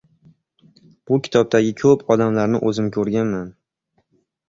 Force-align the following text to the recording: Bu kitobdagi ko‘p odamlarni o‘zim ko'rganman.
Bu 1.11 1.19
kitobdagi 1.27 1.75
ko‘p 1.83 2.09
odamlarni 2.17 2.65
o‘zim 2.71 2.91
ko'rganman. 2.99 3.57